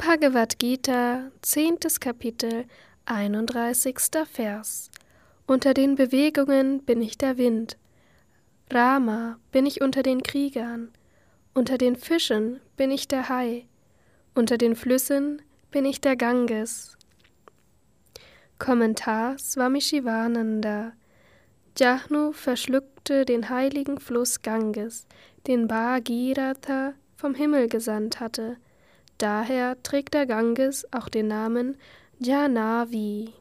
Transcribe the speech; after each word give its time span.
Bhagavad 0.00 0.58
Gita, 0.58 1.30
zehntes 1.42 2.00
Kapitel, 2.00 2.64
31. 3.04 3.98
Vers. 4.24 4.90
Unter 5.46 5.74
den 5.74 5.94
Bewegungen 5.94 6.82
bin 6.82 7.02
ich 7.02 7.18
der 7.18 7.36
Wind. 7.36 7.76
Rama 8.70 9.38
bin 9.52 9.66
ich 9.66 9.82
unter 9.82 10.02
den 10.02 10.22
Kriegern. 10.22 10.90
Unter 11.52 11.76
den 11.76 11.96
Fischen 11.96 12.60
bin 12.78 12.90
ich 12.90 13.08
der 13.08 13.28
Hai. 13.28 13.66
Unter 14.34 14.56
den 14.56 14.74
Flüssen 14.74 15.42
bin 15.70 15.84
ich 15.84 16.00
der 16.00 16.16
Ganges. 16.16 16.96
Kommentar 18.58 19.38
Swami 19.38 19.82
Shivananda 19.82 20.92
Jahnu 21.78 22.32
verschluckte 22.32 23.26
den 23.26 23.50
heiligen 23.50 24.00
Fluss 24.00 24.40
Ganges, 24.40 25.06
den 25.46 25.68
Bhagirath 25.68 26.94
vom 27.16 27.34
Himmel 27.34 27.68
gesandt 27.68 28.18
hatte. 28.18 28.56
Daher 29.20 29.76
trägt 29.82 30.14
der 30.14 30.24
Ganges 30.24 30.90
auch 30.94 31.10
den 31.10 31.28
Namen 31.28 31.76
Jahnavi. 32.20 33.34